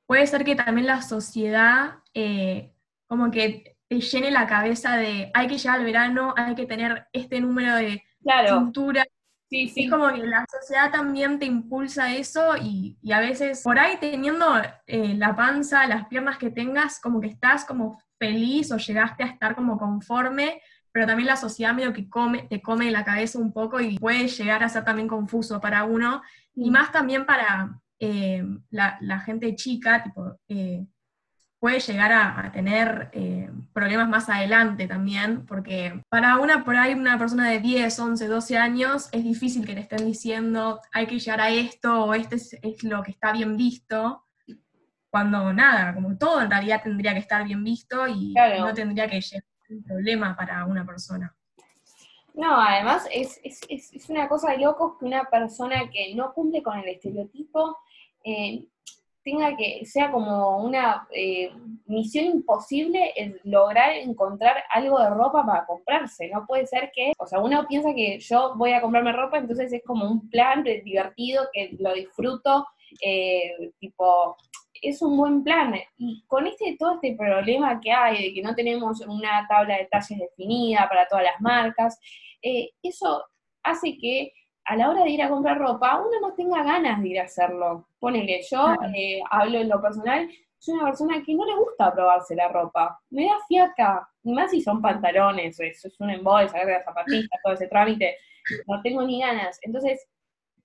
puede 0.07 0.25
ser 0.25 0.43
que 0.43 0.55
también 0.55 0.87
la 0.87 1.03
sociedad 1.03 1.99
eh, 2.15 2.73
como 3.05 3.29
que 3.29 3.77
te 3.87 4.01
llene 4.01 4.31
la 4.31 4.47
cabeza 4.47 4.97
de 4.97 5.29
hay 5.35 5.47
que 5.47 5.59
llegar 5.59 5.77
al 5.77 5.85
verano, 5.85 6.33
hay 6.35 6.55
que 6.55 6.65
tener 6.65 7.05
este 7.13 7.41
número 7.41 7.75
de 7.75 8.01
claro. 8.23 8.57
cintura, 8.57 9.05
Sí, 9.47 9.71
Es 9.75 9.89
como 9.91 10.11
que 10.11 10.25
la 10.25 10.45
sociedad 10.49 10.91
también 10.91 11.37
te 11.37 11.45
impulsa 11.45 12.13
eso 12.15 12.57
y, 12.57 12.97
a 13.11 13.19
veces 13.19 13.61
por 13.63 13.77
ahí 13.77 13.97
teniendo 13.99 14.45
eh, 14.87 15.13
la 15.15 15.35
panza, 15.35 15.85
las 15.87 16.07
piernas 16.07 16.37
que 16.37 16.49
tengas, 16.49 16.99
como 16.99 17.21
que 17.21 17.27
estás 17.27 17.63
como 17.63 18.01
feliz 18.17 18.71
o 18.71 18.77
llegaste 18.77 19.23
a 19.23 19.27
estar 19.27 19.55
como 19.55 19.77
conforme, 19.77 20.61
pero 20.91 21.05
también 21.05 21.27
la 21.27 21.35
sociedad 21.35 21.73
medio 21.73 21.93
que 21.93 22.09
come, 22.09 22.47
te 22.49 22.61
come 22.61 22.89
la 22.89 23.03
cabeza 23.03 23.37
un 23.37 23.53
poco 23.53 23.79
y 23.79 23.99
puede 23.99 24.27
llegar 24.27 24.63
a 24.63 24.69
ser 24.69 24.83
también 24.83 25.07
confuso 25.07 25.61
para 25.61 25.83
uno, 25.83 26.21
y 26.55 26.71
más 26.71 26.91
también 26.91 27.25
para 27.25 27.79
eh, 27.99 28.43
la, 28.71 29.19
gente 29.19 29.55
chica, 29.55 30.03
tipo, 30.03 30.39
eh, 30.47 30.85
puede 31.65 31.79
llegar 31.79 32.11
a, 32.13 32.51
tener 32.51 33.09
eh, 33.11 33.49
problemas 33.73 34.07
más 34.07 34.29
adelante 34.29 34.87
también, 34.87 35.47
porque 35.47 35.99
para 36.09 36.37
una 36.37 36.63
por 36.63 36.75
ahí 36.75 36.93
una 36.93 37.17
persona 37.17 37.49
de 37.49 37.59
10, 37.59 37.99
11, 37.99 38.27
12 38.27 38.55
años 38.55 39.09
es 39.11 39.23
difícil 39.23 39.65
que 39.65 39.73
le 39.73 39.81
estén 39.81 40.05
diciendo 40.05 40.79
hay 40.91 41.07
que 41.07 41.17
llegar 41.17 41.41
a 41.41 41.49
esto 41.49 42.05
o 42.05 42.13
este 42.13 42.35
es, 42.35 42.83
lo 42.83 43.01
que 43.01 43.09
está 43.09 43.31
bien 43.31 43.57
visto, 43.57 44.25
cuando 45.09 45.51
nada, 45.53 45.95
como 45.95 46.15
todo 46.19 46.39
en 46.39 46.51
realidad 46.51 46.83
tendría 46.83 47.13
que 47.13 47.21
estar 47.21 47.43
bien 47.43 47.63
visto 47.63 48.07
y 48.07 48.35
no 48.59 48.71
tendría 48.75 49.07
que 49.07 49.19
llegar 49.19 49.43
un 49.67 49.83
problema 49.83 50.35
para 50.35 50.65
una 50.65 50.85
persona. 50.85 51.35
No, 52.35 52.61
además 52.61 53.07
es, 53.11 53.39
una 54.07 54.27
cosa 54.27 54.51
de 54.51 54.59
locos 54.59 54.99
que 54.99 55.05
una 55.05 55.23
persona 55.31 55.89
que 55.89 56.13
no 56.13 56.31
cumple 56.31 56.61
con 56.61 56.77
el 56.77 56.87
estereotipo 56.89 57.79
eh, 58.23 58.67
tenga 59.25 59.57
que, 59.57 59.83
sea 59.85 60.11
como 60.11 60.59
una 60.59 61.07
eh, 61.11 61.51
misión 61.87 62.25
imposible 62.25 63.11
el 63.15 63.41
lograr 63.43 63.91
encontrar 63.93 64.63
algo 64.69 64.99
de 64.99 65.09
ropa 65.09 65.43
para 65.43 65.65
comprarse. 65.65 66.29
No 66.29 66.45
puede 66.45 66.67
ser 66.67 66.91
que, 66.93 67.11
o 67.17 67.25
sea, 67.25 67.39
uno 67.39 67.65
piensa 67.67 67.93
que 67.95 68.19
yo 68.19 68.53
voy 68.55 68.73
a 68.73 68.81
comprarme 68.81 69.11
ropa, 69.11 69.39
entonces 69.39 69.73
es 69.73 69.81
como 69.83 70.07
un 70.07 70.29
plan 70.29 70.63
divertido, 70.63 71.47
que 71.51 71.75
lo 71.79 71.93
disfruto, 71.93 72.67
eh, 73.01 73.71
tipo, 73.79 74.37
es 74.79 75.01
un 75.01 75.17
buen 75.17 75.43
plan. 75.43 75.73
Y 75.97 76.23
con 76.27 76.45
este, 76.45 76.77
todo 76.77 76.93
este 76.93 77.15
problema 77.15 77.81
que 77.81 77.91
hay 77.91 78.27
de 78.27 78.33
que 78.33 78.43
no 78.43 78.53
tenemos 78.53 79.01
una 79.01 79.47
tabla 79.49 79.77
de 79.77 79.87
talles 79.87 80.19
definida 80.19 80.87
para 80.87 81.07
todas 81.07 81.23
las 81.25 81.41
marcas, 81.41 81.99
eh, 82.43 82.69
eso 82.83 83.25
hace 83.63 83.97
que 83.97 84.33
a 84.65 84.75
la 84.75 84.89
hora 84.89 85.03
de 85.03 85.11
ir 85.11 85.21
a 85.21 85.29
comprar 85.29 85.59
ropa 85.59 86.01
uno 86.01 86.19
no 86.19 86.33
tenga 86.33 86.63
ganas 86.63 87.01
de 87.01 87.09
ir 87.09 87.19
a 87.19 87.23
hacerlo. 87.23 87.87
Ponele, 87.99 88.41
yo 88.49 88.75
eh, 88.95 89.21
hablo 89.29 89.59
en 89.59 89.69
lo 89.69 89.81
personal, 89.81 90.29
soy 90.57 90.73
una 90.75 90.85
persona 90.85 91.21
que 91.23 91.35
no 91.35 91.45
le 91.45 91.55
gusta 91.55 91.93
probarse 91.93 92.35
la 92.35 92.47
ropa. 92.47 92.99
Me 93.11 93.25
da 93.25 93.35
fiaca, 93.47 94.09
ni 94.23 94.33
más 94.33 94.51
si 94.51 94.61
son 94.61 94.81
pantalones, 94.81 95.59
eso 95.59 95.87
es 95.87 95.99
un 95.99 96.09
embol, 96.09 96.49
sacar 96.49 96.83
zapatillas, 96.83 97.29
todo 97.43 97.53
ese 97.53 97.67
trámite. 97.67 98.17
No 98.67 98.81
tengo 98.81 99.03
ni 99.03 99.21
ganas. 99.21 99.59
Entonces, 99.61 100.07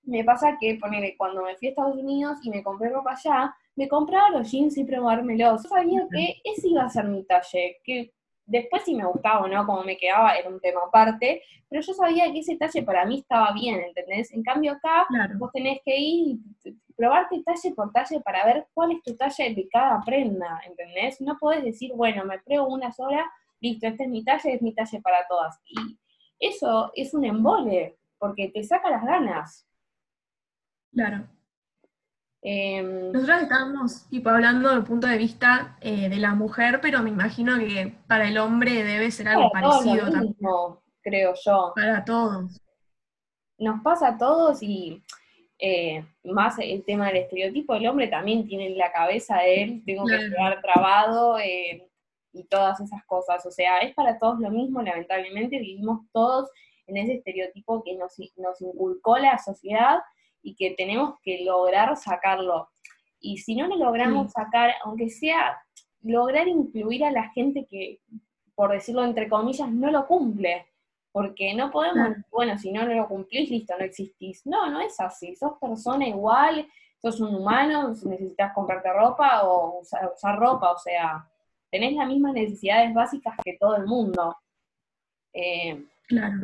me 0.05 0.25
pasa 0.25 0.57
que, 0.59 0.79
ponele, 0.81 1.15
cuando 1.17 1.43
me 1.43 1.57
fui 1.57 1.69
a 1.69 1.71
Estados 1.71 1.97
Unidos 1.97 2.39
y 2.43 2.51
me 2.51 2.63
compré 2.63 2.89
ropa 2.89 3.13
allá, 3.13 3.55
me 3.77 3.89
compraba 3.89 4.31
los 4.31 4.51
jeans 4.51 4.77
y 4.79 4.85
probármelos. 4.85 5.63
Yo 5.63 5.69
sabía 5.69 6.07
que 6.11 6.41
ese 6.45 6.69
iba 6.69 6.85
a 6.85 6.89
ser 6.89 7.05
mi 7.05 7.25
talle, 7.25 7.79
que 7.85 8.13
después 8.51 8.83
si 8.85 8.95
me 8.95 9.05
gustaba 9.05 9.41
o 9.41 9.49
no, 9.49 9.65
como 9.65 9.83
me 9.85 9.97
quedaba, 9.97 10.35
era 10.35 10.49
un 10.49 10.61
tema 10.61 10.81
aparte, 10.87 11.43
pero 11.69 11.83
yo 11.83 11.95
sabía 11.95 12.31
que 12.33 12.41
ese 12.41 12.57
talle 12.57 12.83
para 12.83 13.05
mí 13.07 13.21
estaba 13.21 13.53
bien, 13.53 13.81
¿entendés? 13.81 14.33
En 14.33 14.43
cambio 14.43 14.73
acá 14.73 15.07
vos 15.39 15.51
tenés 15.53 15.81
que 15.85 15.97
ir 15.97 16.39
y 16.65 16.73
probarte 16.97 17.43
talle 17.45 17.75
por 17.75 17.93
talle 17.93 18.21
para 18.21 18.45
ver 18.45 18.67
cuál 18.75 18.93
es 18.93 19.03
tu 19.03 19.17
talle 19.17 19.55
de 19.55 19.69
cada 19.69 20.01
prenda, 20.05 20.61
¿entendés? 20.67 21.21
No 21.21 21.39
podés 21.39 21.65
decir, 21.65 21.93
bueno, 21.95 22.25
me 22.25 22.39
pruebo 22.41 22.67
una 22.69 22.93
sola, 22.93 23.25
listo, 23.61 23.87
este 23.87 24.05
es 24.05 24.11
mi 24.11 24.25
talle, 24.25 24.55
es 24.55 24.63
mi 24.63 24.75
talle 24.75 25.01
para 25.01 25.27
todas. 25.29 25.59
Y 25.65 25.99
eso 26.41 26.91
es 26.95 27.15
un 27.15 27.25
embole, 27.25 27.97
porque 28.19 28.49
te 28.49 28.65
saca 28.65 28.91
las 28.91 29.05
ganas. 29.05 29.67
Claro. 30.93 31.27
Em, 32.43 33.13
Nosotros 33.13 33.43
estábamos 33.43 34.09
tipo, 34.09 34.31
hablando 34.31 34.71
del 34.71 34.85
punto 34.85 35.07
de 35.07 35.19
vista 35.19 35.77
eh, 35.81 36.09
de 36.09 36.17
la 36.17 36.35
mujer, 36.35 36.81
pero 36.81 37.03
me 37.03 37.11
imagino 37.11 37.59
que 37.59 37.95
para 38.07 38.29
el 38.29 38.39
hombre 38.39 38.83
debe 38.83 39.11
ser 39.11 39.29
algo 39.29 39.51
parecido 39.51 40.11
también. 40.11 40.37
creo 41.03 41.35
yo. 41.45 41.73
Para 41.75 42.05
todos. 42.05 42.61
Nos 43.59 43.83
pasa 43.83 44.09
a 44.09 44.19
todos 44.19 44.63
y 44.63 45.03
eh, 45.59 46.03
más 46.25 46.59
el 46.59 46.83
tema 46.85 47.09
del 47.09 47.19
estereotipo, 47.19 47.75
el 47.75 47.87
hombre 47.87 48.09
también 48.09 48.49
tiene 48.49 48.69
en 48.69 48.79
la 48.79 48.91
cabeza 48.91 49.37
de 49.39 49.63
él, 49.63 49.83
tengo 49.85 50.07
que 50.07 50.17
quedar 50.17 50.63
trabado 50.63 51.39
eh, 51.39 51.87
y 52.33 52.45
todas 52.45 52.81
esas 52.81 53.05
cosas. 53.05 53.45
O 53.45 53.51
sea, 53.51 53.81
es 53.81 53.95
para 53.95 54.19
todos 54.19 54.41
lo 54.41 54.51
mismo, 54.51 54.81
lamentablemente 54.81 55.59
vivimos 55.59 56.07
todos 56.13 56.49
en 56.87 56.97
ese 56.97 57.17
estereotipo 57.17 57.85
que 57.85 57.97
nos, 57.97 58.19
nos 58.37 58.61
inculcó 58.63 59.19
la 59.19 59.37
sociedad 59.37 59.99
y 60.43 60.55
que 60.55 60.73
tenemos 60.73 61.19
que 61.23 61.45
lograr 61.45 61.97
sacarlo. 61.97 62.69
Y 63.21 63.39
si 63.39 63.55
no 63.55 63.67
lo 63.67 63.77
logramos 63.77 64.33
sacar, 64.33 64.75
aunque 64.85 65.11
sea 65.11 65.61
lograr 66.03 66.49
incluir 66.49 67.05
a 67.05 67.11
la 67.11 67.29
gente 67.31 67.67
que, 67.67 68.01
por 68.55 68.73
decirlo 68.73 69.05
entre 69.05 69.29
comillas, 69.29 69.71
no 69.71 69.91
lo 69.91 70.07
cumple. 70.07 70.67
Porque 71.13 71.55
no 71.55 71.73
podemos, 71.73 72.19
bueno, 72.31 72.57
si 72.57 72.71
no, 72.71 72.87
lo 72.87 73.09
cumplís, 73.09 73.51
listo, 73.51 73.75
no 73.77 73.85
existís. 73.85 74.47
No, 74.47 74.71
no 74.71 74.81
es 74.81 74.99
así. 75.01 75.35
Sos 75.35 75.55
persona 75.61 76.07
igual, 76.07 76.69
sos 77.03 77.21
un 77.21 77.35
humano, 77.35 77.89
necesitas 77.89 78.53
comprarte 78.55 78.93
ropa 78.93 79.43
o 79.43 79.81
usar, 79.81 80.39
ropa, 80.39 80.71
o 80.71 80.79
sea, 80.79 81.29
tenés 81.69 81.95
las 81.95 82.07
mismas 82.07 82.33
necesidades 82.35 82.95
básicas 82.95 83.35
que 83.45 83.57
todo 83.59 83.77
el 83.77 83.87
mundo. 83.87 84.37
Eh, 85.33 85.85
claro 86.07 86.39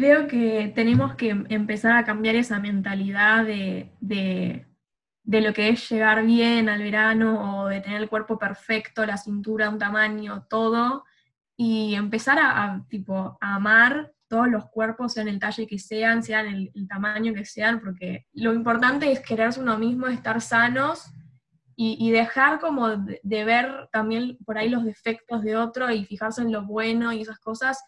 creo 0.00 0.26
que 0.28 0.72
tenemos 0.74 1.14
que 1.14 1.28
empezar 1.50 1.92
a 1.92 2.06
cambiar 2.06 2.34
esa 2.34 2.58
mentalidad 2.58 3.44
de, 3.44 4.66
lo 5.24 5.52
que 5.52 5.68
es 5.68 5.90
llegar 5.90 6.24
bien 6.24 6.70
al 6.70 6.82
verano 6.82 7.64
o 7.64 7.68
de 7.68 7.82
tener 7.82 8.00
el 8.00 8.08
cuerpo 8.08 8.38
perfecto, 8.38 9.04
la 9.04 9.18
cintura, 9.18 9.68
un 9.68 9.78
tamaño, 9.78 10.46
todo, 10.48 11.04
y 11.54 11.94
empezar 11.96 12.38
a, 12.40 12.82
tipo, 12.88 13.36
amar 13.42 14.10
todos 14.26 14.48
los 14.48 14.70
cuerpos, 14.70 15.12
sean 15.12 15.28
el 15.28 15.38
talle 15.38 15.66
que 15.66 15.78
sean, 15.78 16.22
sean 16.22 16.46
el, 16.46 16.88
tamaño 16.88 17.34
que 17.34 17.44
sean, 17.44 17.78
porque 17.78 18.26
lo 18.32 18.54
importante 18.54 19.12
es 19.12 19.20
quererse 19.20 19.60
uno 19.60 19.76
mismo, 19.76 20.06
estar 20.06 20.40
sanos 20.40 21.12
y, 21.76 22.10
dejar 22.10 22.58
como 22.58 22.88
de, 22.88 23.44
ver 23.44 23.90
también 23.92 24.38
por 24.46 24.56
ahí 24.56 24.70
los 24.70 24.84
defectos 24.84 25.42
de 25.42 25.56
otro 25.56 25.90
y 25.90 26.06
fijarse 26.06 26.40
en 26.40 26.52
lo 26.52 26.64
bueno 26.64 27.12
y 27.12 27.20
esas 27.20 27.38
cosas, 27.38 27.84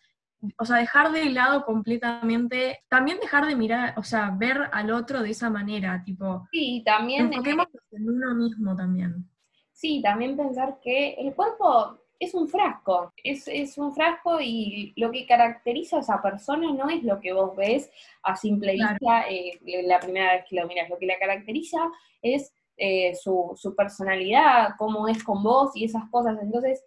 o 0.58 0.64
sea, 0.64 0.76
dejar 0.76 1.12
de 1.12 1.26
lado 1.26 1.64
completamente, 1.64 2.80
también 2.88 3.18
dejar 3.20 3.46
de 3.46 3.56
mirar, 3.56 3.94
o 3.96 4.02
sea, 4.02 4.34
ver 4.36 4.68
al 4.72 4.90
otro 4.90 5.22
de 5.22 5.30
esa 5.30 5.50
manera, 5.50 6.02
tipo. 6.04 6.46
Sí, 6.50 6.82
también. 6.84 7.26
Enfoquemos 7.26 7.66
en 7.92 8.08
uno 8.08 8.34
mismo 8.34 8.76
también. 8.76 9.28
Sí, 9.72 10.00
también 10.02 10.36
pensar 10.36 10.78
que 10.82 11.14
el 11.14 11.34
cuerpo 11.34 11.98
es 12.18 12.34
un 12.34 12.48
frasco, 12.48 13.12
es, 13.24 13.76
un 13.78 13.92
frasco 13.92 14.40
y 14.40 14.92
lo 14.96 15.10
que 15.10 15.26
caracteriza 15.26 15.96
a 15.96 16.00
esa 16.00 16.22
persona 16.22 16.72
no 16.72 16.88
es 16.88 17.02
lo 17.02 17.18
que 17.18 17.32
vos 17.32 17.56
ves 17.56 17.90
a 18.22 18.36
simple 18.36 18.74
vista 18.74 19.28
eh, 19.28 19.58
la 19.84 19.98
primera 19.98 20.34
vez 20.34 20.44
que 20.48 20.54
lo 20.54 20.68
miras, 20.68 20.88
lo 20.88 20.98
que 20.98 21.06
la 21.06 21.18
caracteriza 21.18 21.78
es 22.20 22.52
eh, 22.76 23.12
su, 23.16 23.52
su 23.56 23.74
personalidad, 23.74 24.74
cómo 24.78 25.08
es 25.08 25.24
con 25.24 25.42
vos 25.42 25.72
y 25.74 25.84
esas 25.84 26.08
cosas. 26.10 26.38
Entonces, 26.40 26.84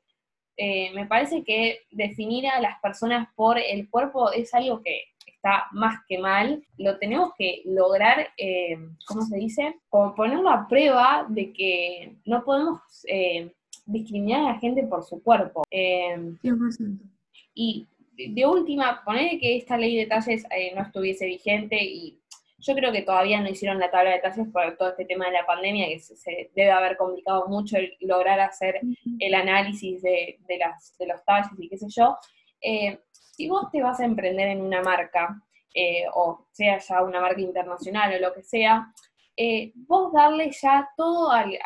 eh, 0.58 0.92
me 0.94 1.06
parece 1.06 1.44
que 1.44 1.80
definir 1.92 2.48
a 2.48 2.62
las 2.62 2.80
personas 2.80 3.28
por 3.36 3.58
el 3.60 3.90
cuerpo 3.90 4.32
es 4.32 4.54
algo 4.54 4.82
que 4.82 5.04
está 5.26 5.68
más 5.72 6.00
que 6.08 6.18
mal. 6.18 6.64
Lo 6.78 6.98
tenemos 6.98 7.32
que 7.38 7.62
lograr, 7.66 8.30
eh, 8.38 8.78
¿cómo 9.08 9.22
se 9.24 9.38
dice? 9.38 9.76
Como 9.90 10.16
ponerlo 10.16 10.50
a 10.50 10.68
prueba 10.68 11.26
de 11.30 11.52
que 11.52 12.16
no 12.26 12.44
podemos 12.44 12.80
eh, 13.08 13.52
discriminar 13.86 14.42
a 14.42 14.54
la 14.54 14.60
gente 14.60 14.84
por 14.84 15.04
su 15.04 15.22
cuerpo. 15.22 15.64
100%. 15.72 17.00
Y 17.54 17.88
de 18.18 18.46
última, 18.46 19.04
poner 19.04 19.40
que 19.40 19.58
esta 19.58 19.78
ley 19.78 19.98
de 19.98 20.06
talles 20.06 20.46
no 20.76 20.82
estuviese 20.82 21.26
vigente 21.26 21.78
y 21.84 22.18
yo 22.66 22.74
creo 22.74 22.92
que 22.92 23.04
todavía 23.04 23.40
no 23.42 23.50
hicieron 23.50 23.80
la 23.80 23.92
tabla 23.92 24.12
de 24.12 24.20
talles 24.20 24.48
por 24.52 24.76
todo 24.78 24.90
este 24.90 25.06
tema 25.06 25.28
de 25.28 25.34
la 25.34 25.46
pandemia, 25.46 25.88
que 25.88 26.00
se, 26.00 26.50
debe 26.56 26.72
haber 26.72 26.98
complicado 26.98 27.48
mucho 27.48 27.78
el 27.78 27.96
lograr 28.00 28.40
hacer 28.40 28.82
el 29.20 29.36
análisis 29.36 30.02
de, 30.02 30.40
los 31.08 31.24
talles 31.26 31.52
y 31.60 31.70
qué 31.70 31.78
sé 31.78 31.88
yo. 31.90 32.18
Eh, 32.62 33.00
si 33.12 33.48
vos 33.48 33.70
te 33.72 33.84
vas 33.84 34.00
a 34.00 34.06
emprender 34.06 34.48
en 34.48 34.62
una 34.62 34.82
marca, 34.82 35.42
eh, 35.76 36.06
o 36.16 36.48
sea 36.52 36.80
ya 36.80 37.04
una 37.04 37.22
marca 37.22 37.42
internacional 37.42 38.16
o 38.16 38.20
lo 38.20 38.34
que 38.34 38.42
sea, 38.42 38.92
eh, 39.38 39.74
vos 39.76 40.14
darle 40.14 40.50
ya 40.50 40.90
todo 40.96 41.30
al, 41.32 41.60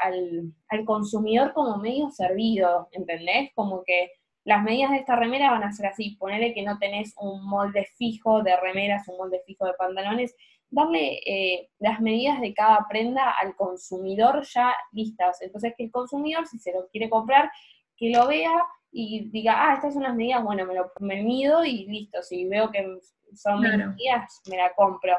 al, 0.69 0.85
consumidor 0.85 1.53
como 1.53 1.77
medio 1.77 2.09
servido, 2.09 2.89
¿entendés? 2.91 3.51
Como 3.53 3.83
que 3.83 4.11
las 4.43 4.63
medidas 4.63 4.91
de 4.91 4.97
esta 4.97 5.15
remera 5.15 5.51
van 5.51 5.63
a 5.63 5.71
ser 5.71 5.85
así, 5.85 6.15
ponerle 6.15 6.53
que 6.53 6.63
no 6.63 6.79
tenés 6.79 7.13
un 7.17 7.47
molde 7.47 7.87
fijo 7.97 8.41
de 8.41 8.57
remeras, 8.57 9.07
un 9.07 9.17
molde 9.17 9.43
fijo 9.45 9.65
de 9.65 9.73
pantalones, 9.73 10.35
darle 10.69 11.19
eh, 11.25 11.69
las 11.79 11.99
medidas 11.99 12.39
de 12.41 12.53
cada 12.53 12.85
prenda 12.87 13.31
al 13.31 13.55
consumidor 13.55 14.43
ya 14.43 14.73
listas. 14.91 15.41
Entonces, 15.41 15.73
que 15.77 15.85
el 15.85 15.91
consumidor, 15.91 16.47
si 16.47 16.59
se 16.59 16.73
lo 16.73 16.87
quiere 16.89 17.09
comprar, 17.09 17.51
que 17.97 18.11
lo 18.11 18.27
vea 18.27 18.51
y 18.91 19.29
diga, 19.29 19.55
ah, 19.57 19.73
estas 19.75 19.93
son 19.93 20.03
las 20.03 20.15
medidas, 20.15 20.43
bueno, 20.43 20.65
me 20.65 20.73
lo 20.73 20.91
me 20.99 21.21
mido 21.23 21.63
y 21.63 21.85
listo. 21.85 22.21
Si 22.21 22.47
veo 22.47 22.71
que 22.71 22.85
son 23.33 23.61
medidas, 23.61 24.41
me 24.49 24.57
la 24.57 24.73
compro. 24.73 25.17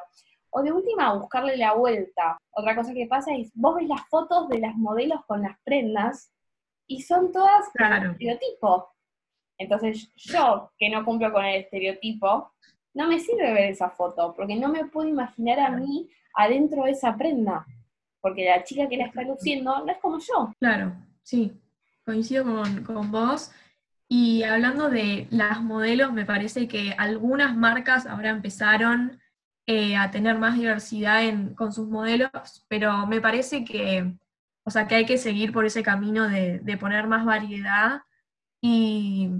O 0.51 0.63
de 0.63 0.73
última, 0.73 1.15
buscarle 1.15 1.57
la 1.57 1.75
vuelta. 1.75 2.37
Otra 2.51 2.75
cosa 2.75 2.93
que 2.93 3.07
pasa 3.07 3.35
es, 3.35 3.51
vos 3.55 3.77
ves 3.77 3.89
las 3.89 4.09
fotos 4.09 4.49
de 4.49 4.59
las 4.59 4.77
modelos 4.77 5.25
con 5.27 5.43
las 5.43 5.57
prendas 5.65 6.33
y 6.89 7.03
son 7.03 7.31
todas 7.31 7.69
claro. 7.75 8.13
estereotipo. 8.13 8.89
Entonces, 9.59 10.11
yo, 10.17 10.73
que 10.79 10.89
no 10.89 11.05
cumplo 11.05 11.31
con 11.33 11.45
el 11.45 11.61
estereotipo, 11.61 12.53
no 12.95 13.09
me 13.09 13.19
sirve 13.19 13.53
ver 13.53 13.71
esa 13.71 13.91
foto, 13.91 14.35
porque 14.35 14.57
no 14.57 14.69
me 14.69 14.85
puedo 14.85 15.09
imaginar 15.09 15.61
a 15.61 15.71
mí 15.71 16.09
adentro 16.35 16.85
de 16.85 16.93
esa 16.93 17.17
prenda, 17.17 17.67
porque 18.21 18.45
la 18.45 18.65
chica 18.65 18.89
que 18.89 18.97
la 18.97 19.07
está 19.07 19.23
luciendo 19.23 19.85
no 19.85 19.91
es 19.91 19.99
como 19.99 20.19
yo. 20.19 20.53
Claro, 20.59 20.95
sí, 21.23 21.53
coincido 22.05 22.45
con, 22.85 23.11
vos. 23.11 23.53
Y 24.09 24.43
hablando 24.43 24.91
de 24.91 25.29
las 25.31 25.63
modelos, 25.63 26.13
me 26.13 26.25
parece 26.25 26.67
que 26.67 26.95
algunas 26.99 27.57
marcas 27.57 28.07
ahora 28.07 28.31
empezaron 28.31 29.21
eh, 29.67 29.97
a 29.97 30.11
tener 30.11 30.37
más 30.37 30.57
diversidad 30.57 31.23
con 31.55 31.73
sus 31.73 31.89
modelos, 31.89 32.65
pero 32.67 33.07
me 33.07 33.21
parece 33.21 33.65
que, 33.65 34.13
o 34.65 34.71
sea, 34.71 34.89
que 34.89 34.97
hay 34.97 35.07
que 35.07 35.17
seguir 35.17 35.53
por 35.53 35.65
ese 35.65 35.85
camino 35.85 36.29
de, 36.29 36.59
de 36.59 36.77
poner 36.77 37.07
más 37.07 37.25
variedad. 37.25 38.03
Y, 38.61 39.31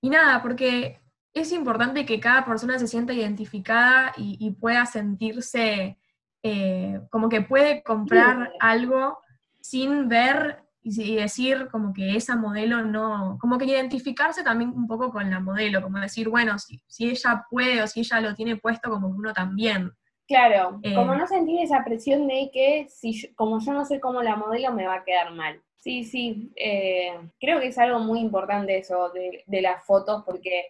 y 0.00 0.10
nada, 0.10 0.42
porque 0.42 1.00
es 1.34 1.50
importante 1.52 2.06
que 2.06 2.20
cada 2.20 2.44
persona 2.44 2.78
se 2.78 2.86
sienta 2.86 3.12
identificada 3.12 4.12
y, 4.16 4.52
pueda 4.52 4.86
sentirse 4.86 5.98
eh, 6.42 7.00
como 7.10 7.28
que 7.28 7.40
puede 7.42 7.82
comprar 7.82 8.52
algo 8.60 9.18
sin 9.60 10.08
ver 10.08 10.64
y 10.80 11.16
decir 11.16 11.68
como 11.72 11.92
que 11.92 12.14
esa 12.14 12.36
modelo 12.36 12.82
no, 12.82 13.38
como 13.40 13.56
que 13.58 13.64
identificarse 13.64 14.44
también 14.44 14.70
un 14.70 14.86
poco 14.86 15.10
con 15.10 15.30
la 15.30 15.40
modelo, 15.40 15.82
como 15.82 15.98
decir, 15.98 16.28
bueno, 16.28 16.58
si, 16.58 16.80
si 16.86 17.08
ella 17.08 17.46
puede 17.50 17.82
o 17.82 17.86
si 17.86 18.00
ella 18.00 18.20
lo 18.20 18.34
tiene 18.34 18.56
puesto, 18.56 18.90
como 18.90 19.08
uno 19.08 19.32
también. 19.32 19.90
Claro, 20.28 20.80
como 20.94 21.14
eh, 21.14 21.18
no 21.18 21.26
sentir 21.26 21.60
esa 21.60 21.82
presión 21.84 22.28
de 22.28 22.50
que 22.52 22.86
si 22.90 23.34
como 23.34 23.60
yo 23.60 23.72
no 23.72 23.84
sé 23.84 23.98
cómo 23.98 24.22
la 24.22 24.36
modelo 24.36 24.72
me 24.72 24.86
va 24.86 24.96
a 24.96 25.04
quedar 25.04 25.32
mal. 25.32 25.60
Sí, 25.78 26.04
sí, 26.04 26.52
eh, 26.56 27.12
creo 27.40 27.60
que 27.60 27.68
es 27.68 27.78
algo 27.78 27.98
muy 27.98 28.20
importante 28.20 28.78
eso 28.78 29.10
de, 29.10 29.42
de 29.46 29.62
las 29.62 29.84
fotos 29.84 30.22
porque 30.24 30.66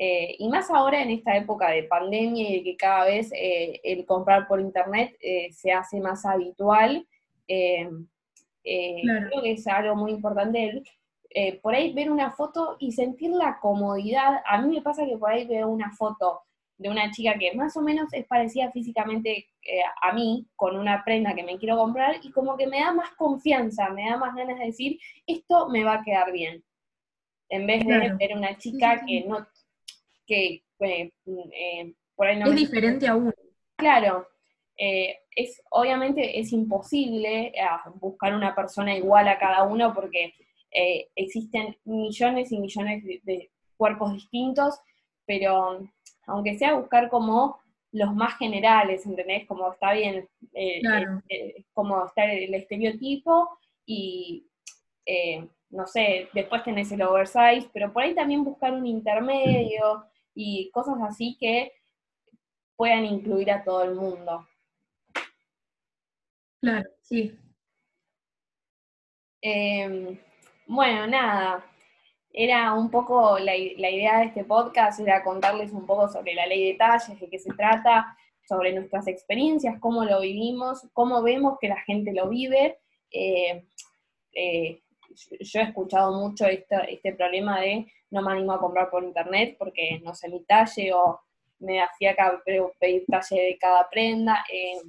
eh, 0.00 0.36
y 0.38 0.48
más 0.48 0.70
ahora 0.70 1.02
en 1.02 1.10
esta 1.10 1.36
época 1.36 1.70
de 1.70 1.82
pandemia 1.82 2.48
y 2.48 2.58
de 2.58 2.62
que 2.62 2.76
cada 2.76 3.04
vez 3.06 3.32
eh, 3.32 3.80
el 3.82 4.06
comprar 4.06 4.46
por 4.46 4.60
internet 4.60 5.16
eh, 5.20 5.50
se 5.52 5.72
hace 5.72 6.00
más 6.00 6.24
habitual, 6.24 7.04
creo 7.48 8.06
que 8.62 9.52
es 9.52 9.66
algo 9.66 9.96
muy 9.96 10.12
importante. 10.12 10.82
por 11.62 11.74
ahí 11.74 11.92
ver 11.92 12.12
una 12.12 12.30
foto 12.30 12.76
y 12.78 12.92
sentir 12.92 13.30
la 13.30 13.58
comodidad. 13.58 14.40
A 14.46 14.62
mí 14.62 14.76
me 14.76 14.82
pasa 14.82 15.04
que 15.04 15.18
por 15.18 15.32
ahí 15.32 15.46
veo 15.46 15.68
una 15.68 15.90
foto 15.90 16.42
de 16.76 16.90
una 16.90 17.10
chica 17.10 17.36
que 17.36 17.52
más 17.54 17.76
o 17.76 17.82
menos 17.82 18.12
es 18.12 18.24
parecida 18.26 18.70
físicamente 18.70 19.48
a 20.00 20.12
mí, 20.12 20.46
con 20.54 20.76
una 20.76 21.04
prenda 21.04 21.34
que 21.34 21.42
me 21.42 21.58
quiero 21.58 21.76
comprar, 21.76 22.16
y 22.22 22.30
como 22.30 22.56
que 22.56 22.68
me 22.68 22.80
da 22.80 22.92
más 22.92 23.10
confianza, 23.16 23.90
me 23.90 24.08
da 24.08 24.16
más 24.16 24.34
ganas 24.36 24.60
de 24.60 24.66
decir, 24.66 24.98
esto 25.26 25.68
me 25.70 25.82
va 25.82 25.94
a 25.94 26.04
quedar 26.04 26.30
bien. 26.30 26.62
En 27.48 27.66
vez 27.66 27.84
de 27.84 28.14
ver 28.14 28.36
una 28.36 28.56
chica 28.58 29.02
que 29.06 29.24
no 29.26 29.46
que 30.28 30.62
eh, 30.80 31.10
eh, 31.26 31.94
por 32.14 32.26
ahí 32.26 32.38
no... 32.38 32.46
Es 32.46 32.56
diferente 32.56 33.08
a 33.08 33.16
uno. 33.16 33.32
Claro, 33.76 34.28
eh, 34.76 35.16
es, 35.34 35.60
obviamente 35.70 36.38
es 36.38 36.52
imposible 36.52 37.52
buscar 37.94 38.34
una 38.34 38.54
persona 38.54 38.96
igual 38.96 39.26
a 39.28 39.38
cada 39.38 39.64
uno 39.64 39.92
porque 39.94 40.34
existen 41.16 41.76
millones 41.84 42.52
y 42.52 42.58
millones 42.58 43.02
de, 43.24 43.50
cuerpos 43.76 44.12
distintos, 44.12 44.80
pero 45.24 45.88
aunque 46.26 46.58
sea 46.58 46.74
buscar 46.74 47.08
como 47.08 47.60
los 47.92 48.12
más 48.12 48.36
generales, 48.36 49.06
¿entendés? 49.06 49.46
Como 49.46 49.72
está 49.72 49.92
bien, 49.92 50.28
como 51.72 52.04
está 52.04 52.24
el, 52.24 52.52
estereotipo 52.54 53.48
y, 53.86 54.44
no 55.70 55.86
sé, 55.86 56.28
después 56.34 56.64
tenés 56.64 56.90
el 56.90 57.02
oversize, 57.02 57.70
pero 57.72 57.92
por 57.92 58.02
ahí 58.02 58.16
también 58.16 58.42
buscar 58.42 58.72
un 58.72 58.84
intermedio, 58.84 60.04
y 60.40 60.70
cosas 60.70 60.94
así 61.02 61.36
que 61.40 61.72
puedan 62.76 63.04
incluir 63.04 63.50
a 63.50 63.64
todo 63.64 63.82
el 63.82 63.96
mundo. 63.96 64.46
Claro, 66.60 66.88
sí. 67.02 67.36
Em, 69.42 70.16
bueno, 70.68 71.08
nada, 71.08 71.64
era 72.32 72.72
un 72.74 72.88
poco 72.88 73.36
la, 73.40 73.56
idea 73.56 74.20
de 74.20 74.26
este 74.26 74.44
podcast, 74.44 75.00
era 75.00 75.24
contarles 75.24 75.72
un 75.72 75.84
poco 75.86 76.08
sobre 76.08 76.34
la 76.34 76.46
ley 76.46 76.70
de 76.70 76.78
talles, 76.78 77.18
de 77.18 77.28
qué 77.28 77.38
se 77.40 77.52
trata, 77.54 78.16
sobre 78.48 78.72
nuestras 78.72 79.08
experiencias, 79.08 79.80
cómo 79.80 80.04
lo 80.04 80.20
vivimos, 80.20 80.86
cómo 80.92 81.20
vemos 81.20 81.58
que 81.60 81.66
la 81.66 81.80
gente 81.80 82.12
lo 82.12 82.28
vive. 82.28 82.78
Eh, 83.10 83.66
eh, 84.34 84.82
yo 85.40 85.60
he 85.60 85.64
escuchado 85.64 86.12
mucho 86.12 86.46
este 86.46 87.12
problema 87.14 87.60
de 87.60 87.86
no 88.10 88.22
me 88.22 88.32
animo 88.32 88.52
a 88.52 88.60
comprar 88.60 88.90
por 88.90 89.04
internet 89.04 89.56
porque 89.58 90.00
no 90.02 90.14
sé 90.14 90.28
mi 90.28 90.40
talle 90.44 90.92
o 90.92 91.20
me 91.60 91.80
hacía 91.80 92.14
pedir 92.80 93.04
talle 93.08 93.42
de 93.42 93.58
cada 93.58 93.88
prenda. 93.88 94.44
Eh, 94.52 94.80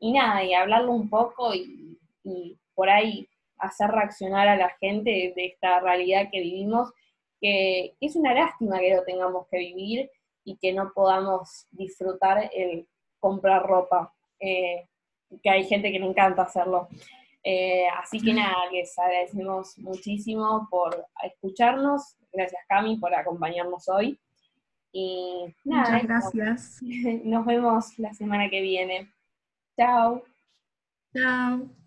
y 0.00 0.12
nada, 0.12 0.44
y 0.44 0.54
hablarlo 0.54 0.92
un 0.92 1.08
poco 1.08 1.54
y, 1.54 1.98
por 2.74 2.90
ahí 2.90 3.26
hacer 3.58 3.90
reaccionar 3.90 4.46
a 4.46 4.56
la 4.56 4.70
gente 4.78 5.32
de, 5.34 5.46
esta 5.46 5.80
realidad 5.80 6.28
que 6.30 6.40
vivimos, 6.40 6.92
que 7.40 7.94
es 8.00 8.14
una 8.14 8.34
lástima 8.34 8.78
que 8.78 8.94
lo 8.94 9.02
tengamos 9.04 9.46
que 9.50 9.58
vivir 9.58 10.10
y 10.44 10.56
que 10.58 10.72
no 10.72 10.92
podamos 10.94 11.66
disfrutar 11.72 12.50
el 12.54 12.86
comprar 13.18 13.64
ropa, 13.64 14.14
eh, 14.38 14.86
que 15.42 15.50
hay 15.50 15.64
gente 15.64 15.90
que 15.90 15.98
le 15.98 16.06
encanta 16.06 16.42
hacerlo. 16.42 16.88
Eh, 17.50 17.88
así 17.98 18.20
que 18.20 18.34
nada, 18.34 18.70
les 18.70 18.98
agradecemos 18.98 19.78
muchísimo 19.78 20.68
por 20.70 21.06
escucharnos. 21.22 22.14
Gracias 22.30 22.60
Cami 22.68 22.98
por 22.98 23.14
acompañarnos 23.14 23.88
hoy. 23.88 24.20
Y 24.92 25.54
nada, 25.64 25.92
Muchas 25.92 26.02
gracias. 26.02 26.78
Nos 27.24 27.46
vemos 27.46 27.98
la 27.98 28.12
semana 28.12 28.50
que 28.50 28.60
viene. 28.60 29.10
Chao. 29.78 30.22
Chao. 31.14 31.78